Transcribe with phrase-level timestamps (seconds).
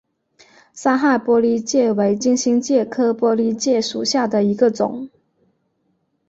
[0.73, 5.11] 三害玻璃介为金星介科玻璃介属下的一个种。